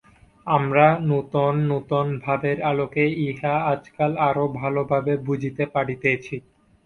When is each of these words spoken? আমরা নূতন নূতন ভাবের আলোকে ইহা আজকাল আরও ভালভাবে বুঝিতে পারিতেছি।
আমরা 0.47 0.85
নূতন 1.01 1.55
নূতন 1.69 2.07
ভাবের 2.23 2.57
আলোকে 2.63 3.03
ইহা 3.25 3.53
আজকাল 3.73 4.11
আরও 4.27 4.45
ভালভাবে 4.59 5.13
বুঝিতে 5.27 5.63
পারিতেছি। 5.73 6.35